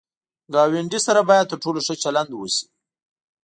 [0.53, 2.65] ګاونډي سره باید تر ټولو ښه چلند وشي